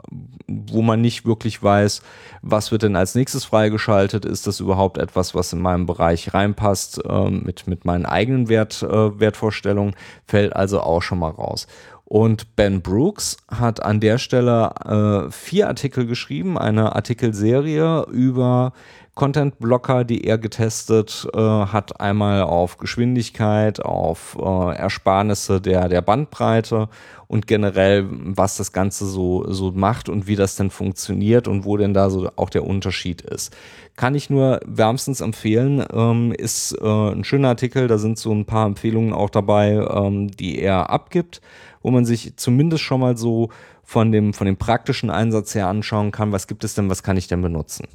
wo 0.45 0.81
man 0.81 0.99
nicht 0.99 1.25
wirklich 1.25 1.63
weiß, 1.63 2.01
was 2.41 2.71
wird 2.71 2.83
denn 2.83 2.97
als 2.97 3.15
nächstes 3.15 3.45
freigeschaltet. 3.45 4.25
Ist 4.25 4.45
das 4.45 4.59
überhaupt 4.59 4.97
etwas, 4.97 5.35
was 5.35 5.53
in 5.53 5.61
meinem 5.61 5.85
Bereich 5.85 6.33
reinpasst 6.33 7.01
äh, 7.05 7.29
mit, 7.29 7.65
mit 7.65 7.85
meinen 7.85 8.05
eigenen 8.05 8.49
Wert, 8.49 8.83
äh, 8.83 9.19
Wertvorstellungen? 9.19 9.95
Fällt 10.25 10.53
also 10.53 10.81
auch 10.81 11.01
schon 11.01 11.19
mal 11.19 11.31
raus. 11.31 11.65
Und 12.09 12.55
Ben 12.55 12.81
Brooks 12.81 13.35
hat 13.49 13.83
an 13.83 13.99
der 13.99 14.17
Stelle 14.17 15.27
äh, 15.27 15.29
vier 15.29 15.67
Artikel 15.67 16.05
geschrieben, 16.05 16.57
eine 16.57 16.95
Artikelserie 16.95 18.05
über 18.09 18.71
Content-Blocker, 19.13 20.05
die 20.05 20.23
er 20.23 20.37
getestet 20.37 21.27
äh, 21.33 21.37
hat, 21.37 21.99
einmal 21.99 22.43
auf 22.43 22.77
Geschwindigkeit, 22.77 23.83
auf 23.83 24.37
äh, 24.39 24.75
Ersparnisse 24.77 25.59
der, 25.59 25.89
der 25.89 26.01
Bandbreite 26.01 26.87
und 27.27 27.45
generell, 27.45 28.05
was 28.09 28.55
das 28.55 28.71
Ganze 28.71 29.05
so, 29.05 29.51
so 29.51 29.71
macht 29.71 30.07
und 30.07 30.27
wie 30.27 30.37
das 30.37 30.55
denn 30.55 30.69
funktioniert 30.69 31.49
und 31.49 31.65
wo 31.65 31.75
denn 31.75 31.93
da 31.93 32.09
so 32.09 32.29
auch 32.37 32.49
der 32.49 32.63
Unterschied 32.63 33.21
ist. 33.21 33.53
Kann 33.97 34.15
ich 34.15 34.29
nur 34.29 34.61
wärmstens 34.65 35.19
empfehlen, 35.19 35.83
ähm, 35.91 36.31
ist 36.31 36.77
äh, 36.79 36.85
ein 36.85 37.25
schöner 37.25 37.49
Artikel, 37.49 37.87
da 37.87 37.97
sind 37.97 38.17
so 38.17 38.31
ein 38.31 38.45
paar 38.45 38.65
Empfehlungen 38.65 39.11
auch 39.11 39.29
dabei, 39.29 39.71
ähm, 39.71 40.31
die 40.31 40.59
er 40.59 40.89
abgibt, 40.89 41.41
wo 41.87 41.91
man 41.91 42.03
sich 42.03 42.35
zumindest 42.35 42.83
schon 42.83 42.99
mal 42.99 43.15
so 43.15 43.47
von 43.81 44.11
dem, 44.11 44.33
von 44.33 44.45
dem 44.45 44.57
praktischen 44.57 45.09
Einsatz 45.09 45.55
her 45.55 45.67
anschauen 45.67 46.11
kann, 46.11 46.33
was 46.33 46.47
gibt 46.47 46.65
es 46.65 46.75
denn, 46.75 46.89
was 46.89 47.01
kann 47.01 47.15
ich 47.15 47.29
denn 47.29 47.41
benutzen. 47.41 47.87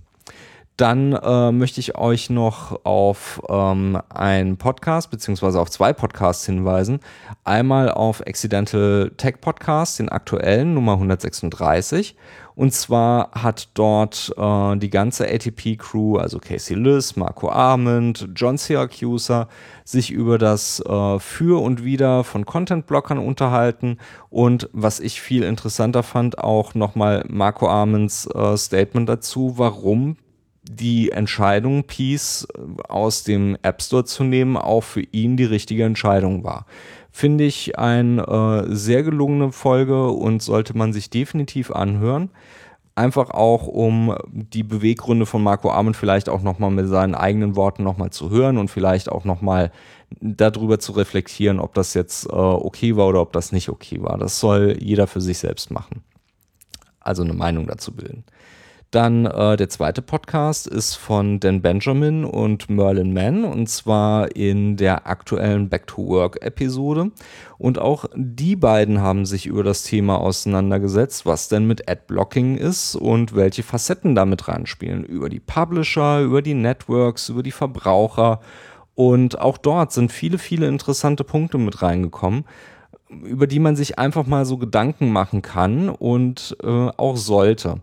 Dann 0.78 1.12
äh, 1.12 1.52
möchte 1.52 1.80
ich 1.80 1.98
euch 1.98 2.30
noch 2.30 2.84
auf 2.84 3.42
ähm, 3.48 4.00
einen 4.08 4.56
Podcast 4.56 5.10
beziehungsweise 5.10 5.60
auf 5.60 5.70
zwei 5.70 5.92
Podcasts 5.92 6.46
hinweisen. 6.46 7.00
Einmal 7.44 7.90
auf 7.90 8.22
Accidental 8.26 9.12
Tech 9.18 9.40
Podcast, 9.42 9.98
den 9.98 10.08
aktuellen 10.08 10.72
Nummer 10.72 10.92
136. 10.94 12.16
Und 12.54 12.72
zwar 12.72 13.30
hat 13.32 13.68
dort 13.74 14.32
äh, 14.36 14.76
die 14.76 14.88
ganze 14.88 15.26
ATP-Crew, 15.26 16.16
also 16.16 16.38
Casey 16.38 16.76
Liss, 16.76 17.16
Marco 17.16 17.50
Arment, 17.50 18.28
John 18.34 18.56
Syracuse, 18.56 19.48
sich 19.84 20.10
über 20.10 20.38
das 20.38 20.80
äh, 20.80 21.18
Für 21.18 21.62
und 21.62 21.84
Wider 21.84 22.24
von 22.24 22.46
Content-Blockern 22.46 23.18
unterhalten. 23.18 23.98
Und 24.30 24.70
was 24.72 25.00
ich 25.00 25.20
viel 25.20 25.42
interessanter 25.42 26.02
fand, 26.02 26.38
auch 26.38 26.74
nochmal 26.74 27.24
Marco 27.28 27.68
Arments 27.68 28.26
äh, 28.26 28.56
Statement 28.56 29.08
dazu, 29.08 29.54
warum 29.56 30.16
die 30.76 31.10
Entscheidung, 31.10 31.84
Peace 31.84 32.46
äh, 32.54 32.82
aus 32.88 33.24
dem 33.24 33.56
App 33.62 33.82
Store 33.82 34.04
zu 34.04 34.24
nehmen, 34.24 34.56
auch 34.56 34.82
für 34.82 35.02
ihn 35.02 35.36
die 35.36 35.44
richtige 35.44 35.84
Entscheidung 35.84 36.44
war. 36.44 36.66
Finde 37.10 37.44
ich 37.44 37.78
eine 37.78 38.22
äh, 38.22 38.74
sehr 38.74 39.02
gelungene 39.02 39.52
Folge 39.52 40.08
und 40.08 40.42
sollte 40.42 40.76
man 40.76 40.92
sich 40.92 41.10
definitiv 41.10 41.70
anhören. 41.70 42.30
Einfach 42.94 43.30
auch, 43.30 43.66
um 43.66 44.14
die 44.30 44.62
Beweggründe 44.62 45.24
von 45.24 45.42
Marco 45.42 45.70
Arment 45.70 45.96
vielleicht 45.96 46.28
auch 46.28 46.42
nochmal 46.42 46.70
mit 46.70 46.88
seinen 46.88 47.14
eigenen 47.14 47.56
Worten 47.56 47.82
nochmal 47.82 48.10
zu 48.10 48.30
hören 48.30 48.58
und 48.58 48.68
vielleicht 48.70 49.10
auch 49.10 49.24
nochmal 49.24 49.72
darüber 50.20 50.78
zu 50.78 50.92
reflektieren, 50.92 51.58
ob 51.58 51.74
das 51.74 51.94
jetzt 51.94 52.26
äh, 52.26 52.32
okay 52.32 52.96
war 52.96 53.08
oder 53.08 53.20
ob 53.22 53.32
das 53.32 53.52
nicht 53.52 53.68
okay 53.70 54.02
war. 54.02 54.18
Das 54.18 54.40
soll 54.40 54.76
jeder 54.80 55.06
für 55.06 55.22
sich 55.22 55.38
selbst 55.38 55.70
machen. 55.70 56.02
Also 57.00 57.22
eine 57.22 57.34
Meinung 57.34 57.66
dazu 57.66 57.92
bilden. 57.92 58.24
Dann 58.92 59.24
äh, 59.24 59.56
der 59.56 59.70
zweite 59.70 60.02
Podcast 60.02 60.66
ist 60.66 60.96
von 60.96 61.40
Dan 61.40 61.62
Benjamin 61.62 62.26
und 62.26 62.68
Merlin 62.68 63.14
Mann 63.14 63.42
und 63.42 63.66
zwar 63.70 64.36
in 64.36 64.76
der 64.76 65.06
aktuellen 65.06 65.70
Back 65.70 65.86
to 65.86 66.06
Work 66.06 66.44
Episode. 66.44 67.10
Und 67.56 67.78
auch 67.78 68.04
die 68.14 68.54
beiden 68.54 69.00
haben 69.00 69.24
sich 69.24 69.46
über 69.46 69.64
das 69.64 69.84
Thema 69.84 70.20
auseinandergesetzt, 70.20 71.24
was 71.24 71.48
denn 71.48 71.66
mit 71.66 71.88
Adblocking 71.88 72.58
ist 72.58 72.94
und 72.94 73.34
welche 73.34 73.62
Facetten 73.62 74.14
damit 74.14 74.46
reinspielen. 74.46 75.04
Über 75.04 75.30
die 75.30 75.40
Publisher, 75.40 76.20
über 76.20 76.42
die 76.42 76.52
Networks, 76.52 77.30
über 77.30 77.42
die 77.42 77.50
Verbraucher. 77.50 78.40
Und 78.94 79.40
auch 79.40 79.56
dort 79.56 79.92
sind 79.92 80.12
viele, 80.12 80.36
viele 80.36 80.68
interessante 80.68 81.24
Punkte 81.24 81.56
mit 81.56 81.80
reingekommen 81.80 82.44
über 83.24 83.46
die 83.46 83.58
man 83.58 83.76
sich 83.76 83.98
einfach 83.98 84.26
mal 84.26 84.46
so 84.46 84.56
Gedanken 84.56 85.12
machen 85.12 85.42
kann 85.42 85.90
und 85.90 86.56
äh, 86.62 86.88
auch 86.96 87.18
sollte. 87.18 87.82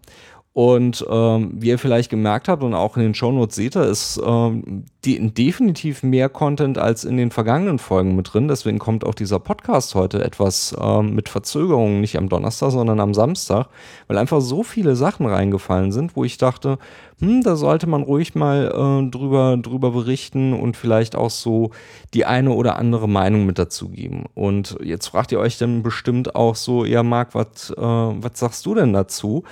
Und 0.60 1.06
ähm, 1.10 1.52
wie 1.54 1.70
ihr 1.70 1.80
vielleicht 1.80 2.10
gemerkt 2.10 2.50
habt 2.50 2.64
und 2.64 2.74
auch 2.74 2.98
in 2.98 3.04
den 3.04 3.14
Shownotes 3.14 3.56
seht 3.56 3.78
ihr, 3.78 3.84
ist 3.84 4.20
ähm, 4.22 4.84
die, 5.06 5.34
definitiv 5.34 6.04
mehr 6.04 6.28
Content 6.28 6.78
als 6.78 7.06
in 7.06 7.16
den 7.16 7.32
vergangenen 7.32 7.80
Folgen 7.80 8.14
mit 8.18 8.34
drin. 8.34 8.50
Deswegen 8.50 8.78
kommt 8.78 9.06
auch 9.06 9.16
dieser 9.16 9.40
Podcast 9.40 9.96
heute 9.96 10.22
etwas 10.22 10.76
ähm, 10.78 11.16
mit 11.16 11.30
Verzögerung, 11.30 12.02
nicht 12.02 12.18
am 12.18 12.28
Donnerstag, 12.28 12.72
sondern 12.72 13.00
am 13.00 13.14
Samstag, 13.14 13.68
weil 14.10 14.18
einfach 14.18 14.42
so 14.42 14.64
viele 14.64 14.98
Sachen 14.98 15.28
reingefallen 15.28 15.94
sind, 15.94 16.18
wo 16.18 16.26
ich 16.26 16.38
dachte, 16.38 16.78
hm, 17.22 17.42
da 17.42 17.56
sollte 17.56 17.88
man 17.88 18.04
ruhig 18.04 18.36
mal 18.36 18.68
äh, 18.68 19.10
drüber, 19.10 19.56
drüber 19.56 19.92
berichten 19.92 20.52
und 20.52 20.76
vielleicht 20.76 21.16
auch 21.16 21.30
so 21.30 21.72
die 22.14 22.26
eine 22.26 22.52
oder 22.52 22.76
andere 22.76 23.08
Meinung 23.08 23.46
mit 23.46 23.60
dazu 23.60 23.88
geben. 23.88 24.26
Und 24.36 24.76
jetzt 24.84 25.08
fragt 25.08 25.32
ihr 25.32 25.40
euch 25.40 25.58
dann 25.58 25.84
bestimmt 25.84 26.36
auch 26.36 26.56
so, 26.56 26.84
ja, 26.84 27.02
Marc, 27.02 27.34
was 27.34 27.70
äh, 27.70 28.30
sagst 28.34 28.66
du 28.66 28.76
denn 28.76 28.92
dazu? 28.92 29.46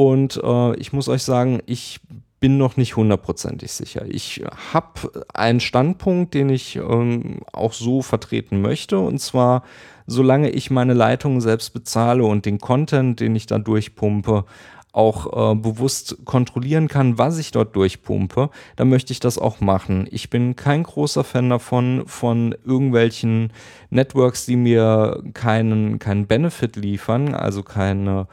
Und 0.00 0.40
äh, 0.42 0.76
ich 0.76 0.94
muss 0.94 1.10
euch 1.10 1.22
sagen, 1.24 1.60
ich 1.66 2.00
bin 2.40 2.56
noch 2.56 2.78
nicht 2.78 2.96
hundertprozentig 2.96 3.70
sicher. 3.70 4.06
Ich 4.08 4.42
habe 4.72 5.26
einen 5.34 5.60
Standpunkt, 5.60 6.32
den 6.32 6.48
ich 6.48 6.76
ähm, 6.76 7.40
auch 7.52 7.74
so 7.74 8.00
vertreten 8.00 8.62
möchte. 8.62 8.98
Und 8.98 9.18
zwar, 9.20 9.62
solange 10.06 10.48
ich 10.48 10.70
meine 10.70 10.94
Leitungen 10.94 11.42
selbst 11.42 11.74
bezahle 11.74 12.24
und 12.24 12.46
den 12.46 12.56
Content, 12.56 13.20
den 13.20 13.36
ich 13.36 13.44
da 13.44 13.58
durchpumpe, 13.58 14.46
auch 14.92 15.52
äh, 15.52 15.54
bewusst 15.54 16.24
kontrollieren 16.24 16.88
kann, 16.88 17.18
was 17.18 17.36
ich 17.36 17.50
dort 17.50 17.76
durchpumpe, 17.76 18.48
dann 18.76 18.88
möchte 18.88 19.12
ich 19.12 19.20
das 19.20 19.36
auch 19.36 19.60
machen. 19.60 20.08
Ich 20.10 20.30
bin 20.30 20.56
kein 20.56 20.82
großer 20.82 21.24
Fan 21.24 21.50
davon, 21.50 22.04
von 22.06 22.54
irgendwelchen 22.64 23.52
Networks, 23.90 24.46
die 24.46 24.56
mir 24.56 25.22
keinen, 25.34 25.98
keinen 25.98 26.26
Benefit 26.26 26.76
liefern, 26.76 27.34
also 27.34 27.62
keine 27.62 28.28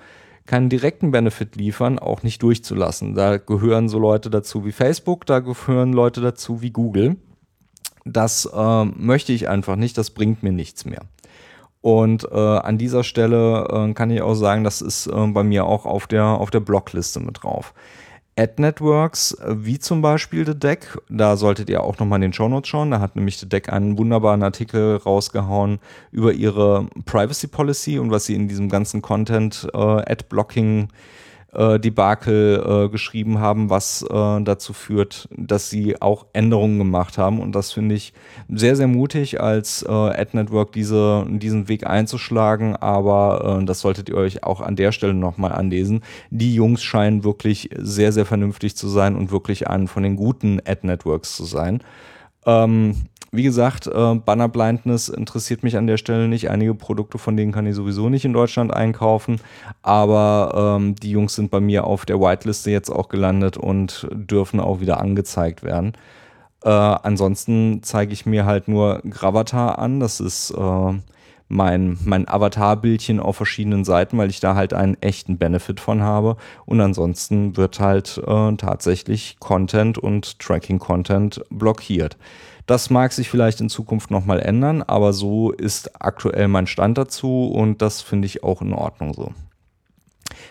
keinen 0.47 0.69
direkten 0.69 1.11
Benefit 1.11 1.55
liefern, 1.55 1.99
auch 1.99 2.23
nicht 2.23 2.41
durchzulassen. 2.41 3.13
Da 3.13 3.37
gehören 3.37 3.89
so 3.89 3.99
Leute 3.99 4.29
dazu 4.29 4.65
wie 4.65 4.71
Facebook, 4.71 5.25
da 5.25 5.39
gehören 5.39 5.93
Leute 5.93 6.21
dazu 6.21 6.61
wie 6.61 6.71
Google. 6.71 7.17
Das 8.05 8.49
äh, 8.51 8.85
möchte 8.85 9.33
ich 9.33 9.49
einfach 9.49 9.75
nicht, 9.75 9.97
das 9.97 10.09
bringt 10.09 10.41
mir 10.41 10.53
nichts 10.53 10.85
mehr. 10.85 11.01
Und 11.81 12.27
äh, 12.31 12.35
an 12.35 12.77
dieser 12.77 13.03
Stelle 13.03 13.67
äh, 13.69 13.93
kann 13.93 14.09
ich 14.09 14.21
auch 14.21 14.33
sagen, 14.33 14.63
das 14.63 14.81
ist 14.81 15.07
äh, 15.07 15.27
bei 15.27 15.43
mir 15.43 15.65
auch 15.65 15.85
auf 15.85 16.07
der, 16.07 16.25
auf 16.25 16.49
der 16.49 16.61
Blockliste 16.61 17.19
mit 17.19 17.43
drauf. 17.43 17.73
Ad-Networks, 18.37 19.37
wie 19.47 19.79
zum 19.79 20.01
Beispiel 20.01 20.45
The 20.45 20.57
Deck, 20.57 20.97
da 21.09 21.35
solltet 21.37 21.69
ihr 21.69 21.83
auch 21.83 21.97
nochmal 21.97 22.17
in 22.17 22.21
den 22.21 22.33
Shownotes 22.33 22.69
schauen. 22.69 22.91
Da 22.91 22.99
hat 22.99 23.15
nämlich 23.15 23.37
The 23.37 23.49
Deck 23.49 23.71
einen 23.71 23.97
wunderbaren 23.97 24.43
Artikel 24.43 24.97
rausgehauen 24.97 25.79
über 26.11 26.33
ihre 26.33 26.87
Privacy 27.05 27.47
Policy 27.47 27.99
und 27.99 28.11
was 28.11 28.25
sie 28.25 28.35
in 28.35 28.47
diesem 28.47 28.69
ganzen 28.69 29.01
Content 29.01 29.67
äh, 29.73 29.77
Ad-Blocking 29.77 30.83
äh, 30.83 30.87
Debakel 31.53 32.85
äh, 32.85 32.89
geschrieben 32.89 33.39
haben, 33.39 33.69
was 33.69 34.03
äh, 34.03 34.41
dazu 34.41 34.73
führt, 34.73 35.29
dass 35.31 35.69
sie 35.69 36.01
auch 36.01 36.25
Änderungen 36.33 36.77
gemacht 36.77 37.17
haben. 37.17 37.39
Und 37.39 37.53
das 37.53 37.71
finde 37.71 37.95
ich 37.95 38.13
sehr, 38.49 38.75
sehr 38.75 38.87
mutig, 38.87 39.39
als 39.41 39.81
äh, 39.81 39.91
Ad 39.91 40.31
Network 40.33 40.73
diese, 40.73 41.25
diesen 41.29 41.67
Weg 41.67 41.87
einzuschlagen. 41.87 42.75
Aber 42.75 43.59
äh, 43.61 43.65
das 43.65 43.79
solltet 43.79 44.09
ihr 44.09 44.17
euch 44.17 44.43
auch 44.43 44.61
an 44.61 44.75
der 44.75 44.91
Stelle 44.91 45.13
nochmal 45.13 45.53
anlesen. 45.53 46.01
Die 46.29 46.53
Jungs 46.53 46.83
scheinen 46.83 47.23
wirklich 47.23 47.69
sehr, 47.77 48.11
sehr 48.11 48.25
vernünftig 48.25 48.75
zu 48.75 48.87
sein 48.87 49.15
und 49.15 49.31
wirklich 49.31 49.67
einen 49.67 49.87
von 49.87 50.03
den 50.03 50.15
guten 50.15 50.59
Ad 50.65 50.85
Networks 50.85 51.35
zu 51.35 51.45
sein. 51.45 51.81
Ähm, 52.45 53.07
wie 53.37 53.43
gesagt, 53.43 53.87
äh, 53.87 54.15
Banner 54.15 54.49
Blindness 54.49 55.07
interessiert 55.07 55.63
mich 55.63 55.77
an 55.77 55.87
der 55.87 55.97
Stelle 55.97 56.27
nicht. 56.27 56.49
Einige 56.49 56.73
Produkte 56.73 57.17
von 57.17 57.37
denen 57.37 57.51
kann 57.51 57.65
ich 57.65 57.75
sowieso 57.75 58.09
nicht 58.09 58.25
in 58.25 58.33
Deutschland 58.33 58.73
einkaufen. 58.73 59.39
Aber 59.83 60.77
ähm, 60.77 60.95
die 60.95 61.11
Jungs 61.11 61.35
sind 61.35 61.51
bei 61.51 61.59
mir 61.59 61.85
auf 61.85 62.05
der 62.05 62.19
Whiteliste 62.19 62.71
jetzt 62.71 62.89
auch 62.89 63.07
gelandet 63.07 63.55
und 63.55 64.07
dürfen 64.11 64.59
auch 64.59 64.81
wieder 64.81 64.99
angezeigt 64.99 65.63
werden. 65.63 65.93
Äh, 66.63 66.69
ansonsten 66.69 67.81
zeige 67.83 68.11
ich 68.11 68.25
mir 68.25 68.45
halt 68.45 68.67
nur 68.67 69.01
Gravatar 69.09 69.79
an. 69.79 69.99
Das 69.99 70.19
ist 70.19 70.51
äh, 70.51 70.93
mein, 71.47 71.97
mein 72.03 72.27
Avatar-Bildchen 72.27 73.19
auf 73.19 73.37
verschiedenen 73.37 73.85
Seiten, 73.85 74.17
weil 74.17 74.29
ich 74.29 74.39
da 74.39 74.55
halt 74.55 74.73
einen 74.73 75.01
echten 75.01 75.37
Benefit 75.37 75.79
von 75.79 76.01
habe. 76.01 76.37
Und 76.65 76.81
ansonsten 76.81 77.57
wird 77.57 77.79
halt 77.79 78.21
äh, 78.25 78.55
tatsächlich 78.55 79.37
Content 79.39 79.97
und 79.97 80.39
Tracking-Content 80.39 81.43
blockiert. 81.49 82.17
Das 82.65 82.89
mag 82.89 83.13
sich 83.13 83.29
vielleicht 83.29 83.61
in 83.61 83.69
Zukunft 83.69 84.11
nochmal 84.11 84.41
ändern, 84.41 84.83
aber 84.83 85.13
so 85.13 85.51
ist 85.51 86.01
aktuell 86.01 86.49
mein 86.49 86.67
Stand 86.67 86.97
dazu 86.97 87.47
und 87.47 87.81
das 87.81 88.01
finde 88.01 88.25
ich 88.25 88.43
auch 88.43 88.61
in 88.61 88.73
Ordnung 88.73 89.13
so. 89.13 89.31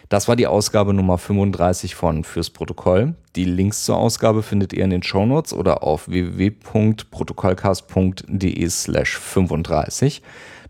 Das 0.08 0.28
war 0.28 0.36
die 0.36 0.46
Ausgabe 0.46 0.94
Nummer 0.94 1.18
35 1.18 1.94
von 1.94 2.24
Fürs 2.24 2.48
Protokoll. 2.50 3.14
Die 3.34 3.44
Links 3.44 3.84
zur 3.84 3.98
Ausgabe 3.98 4.42
findet 4.42 4.72
ihr 4.72 4.84
in 4.84 4.90
den 4.90 5.02
Shownotes 5.02 5.52
oder 5.52 5.82
auf 5.82 6.08
www.protokollcast.de 6.08 8.68
slash 8.68 9.18
35. 9.18 10.22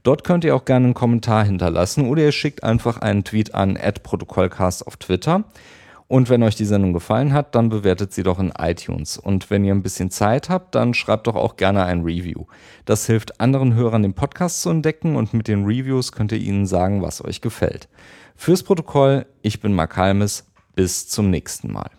Dort 0.06 0.22
könnt 0.22 0.44
ihr 0.44 0.54
auch 0.54 0.64
gerne 0.64 0.84
einen 0.84 0.94
Kommentar 0.94 1.44
hinterlassen 1.44 2.08
oder 2.08 2.22
ihr 2.22 2.30
schickt 2.30 2.62
einfach 2.62 2.98
einen 2.98 3.24
Tweet 3.24 3.56
an 3.56 3.76
protokollcast 4.04 4.86
auf 4.86 4.98
Twitter. 4.98 5.42
Und 6.06 6.30
wenn 6.30 6.44
euch 6.44 6.54
die 6.54 6.64
Sendung 6.64 6.92
gefallen 6.92 7.32
hat, 7.32 7.56
dann 7.56 7.70
bewertet 7.70 8.12
sie 8.12 8.22
doch 8.22 8.38
in 8.38 8.52
iTunes. 8.56 9.18
Und 9.18 9.50
wenn 9.50 9.64
ihr 9.64 9.74
ein 9.74 9.82
bisschen 9.82 10.12
Zeit 10.12 10.48
habt, 10.48 10.76
dann 10.76 10.94
schreibt 10.94 11.26
doch 11.26 11.34
auch 11.34 11.56
gerne 11.56 11.84
ein 11.86 12.02
Review. 12.02 12.44
Das 12.84 13.06
hilft 13.06 13.40
anderen 13.40 13.74
Hörern, 13.74 14.02
den 14.02 14.14
Podcast 14.14 14.62
zu 14.62 14.70
entdecken 14.70 15.16
und 15.16 15.34
mit 15.34 15.48
den 15.48 15.64
Reviews 15.64 16.12
könnt 16.12 16.30
ihr 16.30 16.38
ihnen 16.38 16.66
sagen, 16.66 17.02
was 17.02 17.24
euch 17.24 17.40
gefällt. 17.40 17.88
Fürs 18.36 18.62
Protokoll, 18.62 19.26
ich 19.42 19.58
bin 19.58 19.72
Mark 19.72 19.96
Halmes. 19.96 20.46
Bis 20.76 21.08
zum 21.08 21.30
nächsten 21.30 21.72
Mal. 21.72 21.95